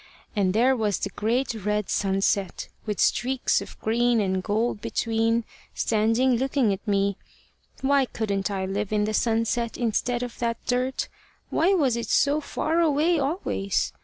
And 0.35 0.55
there 0.55 0.75
was 0.75 0.97
the 0.97 1.11
great 1.11 1.53
red 1.53 1.87
sunset, 1.87 2.69
with 2.87 2.99
streaks 2.99 3.61
of 3.61 3.79
green 3.81 4.19
and 4.19 4.41
gold 4.41 4.81
between, 4.81 5.43
standing 5.75 6.37
looking 6.37 6.73
at 6.73 6.87
me. 6.87 7.17
Why 7.81 8.05
couldn't 8.05 8.49
I 8.49 8.65
live 8.65 8.91
in 8.91 9.03
the 9.03 9.13
sunset 9.13 9.77
instead 9.77 10.23
of 10.23 10.33
in 10.37 10.39
that 10.47 10.65
dirt? 10.65 11.07
Why 11.51 11.75
was 11.75 11.95
it 11.95 12.07
so 12.07 12.41
far 12.41 12.79
away 12.79 13.19
always? 13.19 13.93